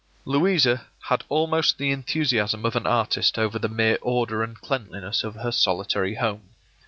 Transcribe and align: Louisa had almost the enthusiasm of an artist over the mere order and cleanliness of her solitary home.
Louisa 0.25 0.87
had 1.09 1.23
almost 1.29 1.77
the 1.77 1.91
enthusiasm 1.91 2.65
of 2.65 2.75
an 2.75 2.87
artist 2.87 3.37
over 3.37 3.59
the 3.59 3.69
mere 3.69 3.99
order 4.01 4.41
and 4.41 4.59
cleanliness 4.59 5.23
of 5.23 5.35
her 5.35 5.51
solitary 5.51 6.15
home. 6.15 6.49